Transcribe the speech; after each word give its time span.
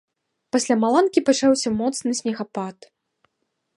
Пасля 0.55 0.75
маланкі 0.83 1.23
пачаўся 1.27 1.73
моцны 1.81 2.11
снегапад. 2.21 2.77